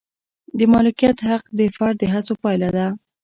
[0.57, 2.85] د مالکیت حق د فرد د هڅو پایله ده.